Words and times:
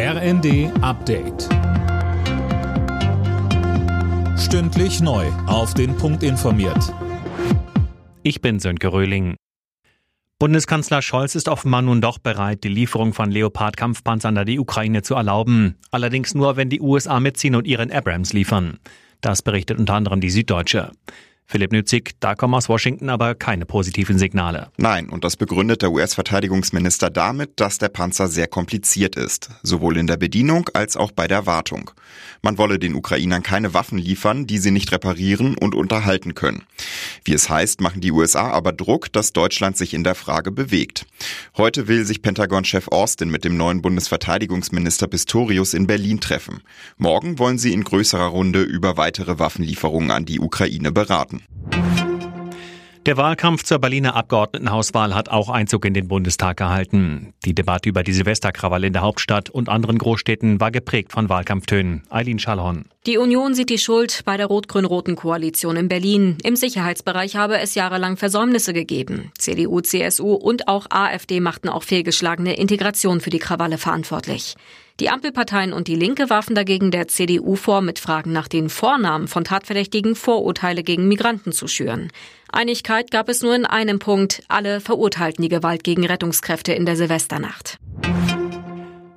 RND 0.00 0.70
Update. 0.80 1.48
Stündlich 4.38 5.00
neu. 5.00 5.26
Auf 5.48 5.74
den 5.74 5.96
Punkt 5.96 6.22
informiert. 6.22 6.94
Ich 8.22 8.40
bin 8.40 8.60
Sönke 8.60 8.92
Röhling. 8.92 9.34
Bundeskanzler 10.38 11.02
Scholz 11.02 11.34
ist 11.34 11.48
offenbar 11.48 11.82
nun 11.82 12.00
doch 12.00 12.18
bereit, 12.18 12.62
die 12.62 12.68
Lieferung 12.68 13.12
von 13.12 13.32
Leopard-Kampfpanzern 13.32 14.38
an 14.38 14.46
die 14.46 14.60
Ukraine 14.60 15.02
zu 15.02 15.16
erlauben. 15.16 15.74
Allerdings 15.90 16.32
nur, 16.32 16.56
wenn 16.56 16.70
die 16.70 16.80
USA 16.80 17.18
mitziehen 17.18 17.56
und 17.56 17.66
ihren 17.66 17.90
Abrams 17.90 18.32
liefern. 18.32 18.78
Das 19.20 19.42
berichtet 19.42 19.80
unter 19.80 19.94
anderem 19.94 20.20
die 20.20 20.30
Süddeutsche. 20.30 20.92
Philipp 21.50 21.72
Nützig, 21.72 22.10
da 22.20 22.34
kommen 22.34 22.52
aus 22.52 22.68
Washington 22.68 23.08
aber 23.08 23.34
keine 23.34 23.64
positiven 23.64 24.18
Signale. 24.18 24.70
Nein, 24.76 25.08
und 25.08 25.24
das 25.24 25.38
begründet 25.38 25.80
der 25.80 25.90
US-Verteidigungsminister 25.90 27.08
damit, 27.08 27.52
dass 27.56 27.78
der 27.78 27.88
Panzer 27.88 28.28
sehr 28.28 28.48
kompliziert 28.48 29.16
ist, 29.16 29.48
sowohl 29.62 29.96
in 29.96 30.06
der 30.06 30.18
Bedienung 30.18 30.68
als 30.74 30.98
auch 30.98 31.10
bei 31.10 31.26
der 31.26 31.46
Wartung. 31.46 31.90
Man 32.42 32.58
wolle 32.58 32.78
den 32.78 32.94
Ukrainern 32.94 33.42
keine 33.42 33.72
Waffen 33.72 33.96
liefern, 33.96 34.46
die 34.46 34.58
sie 34.58 34.70
nicht 34.70 34.92
reparieren 34.92 35.56
und 35.56 35.74
unterhalten 35.74 36.34
können. 36.34 36.64
Wie 37.24 37.32
es 37.32 37.48
heißt, 37.48 37.80
machen 37.80 38.02
die 38.02 38.12
USA 38.12 38.50
aber 38.50 38.72
Druck, 38.72 39.10
dass 39.10 39.32
Deutschland 39.32 39.78
sich 39.78 39.94
in 39.94 40.04
der 40.04 40.14
Frage 40.14 40.52
bewegt. 40.52 41.06
Heute 41.56 41.88
will 41.88 42.04
sich 42.04 42.20
Pentagon-Chef 42.20 42.88
Austin 42.88 43.30
mit 43.30 43.44
dem 43.46 43.56
neuen 43.56 43.80
Bundesverteidigungsminister 43.80 45.06
Pistorius 45.06 45.72
in 45.72 45.86
Berlin 45.86 46.20
treffen. 46.20 46.60
Morgen 46.98 47.38
wollen 47.38 47.56
sie 47.56 47.72
in 47.72 47.84
größerer 47.84 48.26
Runde 48.26 48.60
über 48.62 48.98
weitere 48.98 49.38
Waffenlieferungen 49.38 50.10
an 50.10 50.26
die 50.26 50.40
Ukraine 50.40 50.92
beraten. 50.92 51.37
Der 53.08 53.16
Wahlkampf 53.16 53.62
zur 53.62 53.78
Berliner 53.78 54.14
Abgeordnetenhauswahl 54.16 55.14
hat 55.14 55.30
auch 55.30 55.48
Einzug 55.48 55.86
in 55.86 55.94
den 55.94 56.08
Bundestag 56.08 56.58
gehalten. 56.58 57.32
Die 57.46 57.54
Debatte 57.54 57.88
über 57.88 58.02
die 58.02 58.12
Silvesterkrawalle 58.12 58.86
in 58.86 58.92
der 58.92 59.00
Hauptstadt 59.00 59.48
und 59.48 59.70
anderen 59.70 59.96
Großstädten 59.96 60.60
war 60.60 60.70
geprägt 60.70 61.12
von 61.12 61.30
Wahlkampftönen. 61.30 62.02
Eileen 62.10 62.38
Schallhorn. 62.38 62.84
Die 63.06 63.16
Union 63.16 63.54
sieht 63.54 63.70
die 63.70 63.78
Schuld 63.78 64.20
bei 64.26 64.36
der 64.36 64.44
rot-grün-roten 64.44 65.16
Koalition 65.16 65.76
in 65.78 65.88
Berlin. 65.88 66.36
Im 66.42 66.54
Sicherheitsbereich 66.54 67.34
habe 67.34 67.58
es 67.58 67.74
jahrelang 67.74 68.18
Versäumnisse 68.18 68.74
gegeben. 68.74 69.32
CDU, 69.38 69.80
CSU 69.80 70.34
und 70.34 70.68
auch 70.68 70.86
AfD 70.90 71.40
machten 71.40 71.70
auch 71.70 71.84
fehlgeschlagene 71.84 72.58
Integration 72.58 73.22
für 73.22 73.30
die 73.30 73.38
Krawalle 73.38 73.78
verantwortlich. 73.78 74.54
Die 75.00 75.10
Ampelparteien 75.10 75.72
und 75.72 75.86
die 75.86 75.94
Linke 75.94 76.28
warfen 76.28 76.56
dagegen 76.56 76.90
der 76.90 77.06
CDU 77.06 77.54
vor, 77.54 77.82
mit 77.82 78.00
Fragen 78.00 78.32
nach 78.32 78.48
den 78.48 78.68
Vornamen 78.68 79.28
von 79.28 79.44
Tatverdächtigen 79.44 80.16
Vorurteile 80.16 80.82
gegen 80.82 81.06
Migranten 81.06 81.52
zu 81.52 81.68
schüren. 81.68 82.10
Einigkeit 82.50 83.12
gab 83.12 83.28
es 83.28 83.40
nur 83.40 83.54
in 83.54 83.64
einem 83.64 84.00
Punkt. 84.00 84.42
Alle 84.48 84.80
verurteilten 84.80 85.42
die 85.42 85.48
Gewalt 85.48 85.84
gegen 85.84 86.04
Rettungskräfte 86.04 86.72
in 86.72 86.84
der 86.84 86.96
Silvesternacht. 86.96 87.78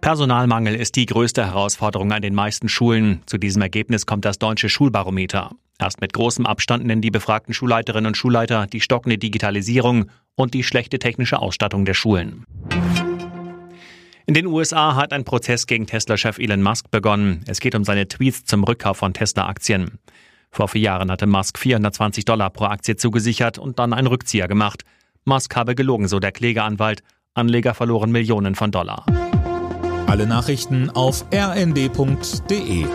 Personalmangel 0.00 0.74
ist 0.76 0.96
die 0.96 1.04
größte 1.04 1.44
Herausforderung 1.44 2.10
an 2.12 2.22
den 2.22 2.34
meisten 2.34 2.70
Schulen. 2.70 3.20
Zu 3.26 3.36
diesem 3.36 3.60
Ergebnis 3.60 4.06
kommt 4.06 4.24
das 4.24 4.38
deutsche 4.38 4.70
Schulbarometer. 4.70 5.50
Erst 5.78 6.00
mit 6.00 6.14
großem 6.14 6.46
Abstand 6.46 6.86
nennen 6.86 7.02
die 7.02 7.10
befragten 7.10 7.52
Schulleiterinnen 7.52 8.06
und 8.06 8.16
Schulleiter 8.16 8.66
die 8.66 8.80
stockende 8.80 9.18
Digitalisierung 9.18 10.06
und 10.36 10.54
die 10.54 10.62
schlechte 10.62 10.98
technische 10.98 11.38
Ausstattung 11.38 11.84
der 11.84 11.94
Schulen. 11.94 12.46
In 14.28 14.34
den 14.34 14.46
USA 14.46 14.96
hat 14.96 15.12
ein 15.12 15.22
Prozess 15.22 15.68
gegen 15.68 15.86
Tesla-Chef 15.86 16.38
Elon 16.38 16.60
Musk 16.60 16.90
begonnen. 16.90 17.44
Es 17.46 17.60
geht 17.60 17.76
um 17.76 17.84
seine 17.84 18.08
Tweets 18.08 18.44
zum 18.44 18.64
Rückkauf 18.64 18.96
von 18.96 19.14
Tesla-Aktien. 19.14 20.00
Vor 20.50 20.66
vier 20.66 20.80
Jahren 20.80 21.12
hatte 21.12 21.28
Musk 21.28 21.56
420 21.56 22.24
Dollar 22.24 22.50
pro 22.50 22.64
Aktie 22.64 22.96
zugesichert 22.96 23.56
und 23.56 23.78
dann 23.78 23.92
einen 23.92 24.08
Rückzieher 24.08 24.48
gemacht. 24.48 24.82
Musk 25.24 25.54
habe 25.54 25.76
gelogen, 25.76 26.08
so 26.08 26.18
der 26.18 26.32
Klägeranwalt. 26.32 27.04
Anleger 27.34 27.72
verloren 27.74 28.10
Millionen 28.10 28.56
von 28.56 28.72
Dollar. 28.72 29.06
Alle 30.08 30.26
Nachrichten 30.26 30.90
auf 30.90 31.24
rnd.de 31.32 32.86